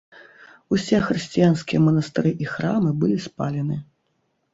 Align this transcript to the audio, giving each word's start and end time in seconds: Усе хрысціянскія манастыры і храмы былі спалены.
Усе 0.75 1.01
хрысціянскія 1.09 1.79
манастыры 1.87 2.31
і 2.45 2.47
храмы 2.53 2.89
былі 3.03 3.19
спалены. 3.27 3.77